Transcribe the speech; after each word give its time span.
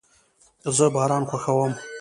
زه 0.77 0.85
باران 0.93 1.23
خوښوم 1.29 1.71